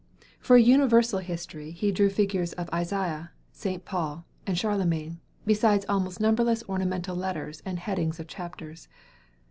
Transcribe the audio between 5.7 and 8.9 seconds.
almost numberless ornamental letters and headings of chapters.